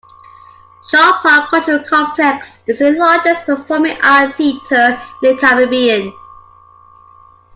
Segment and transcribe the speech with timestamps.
[0.83, 6.11] Shaw Park Cultural Complex is the largest performing art theatre in the Caribbean.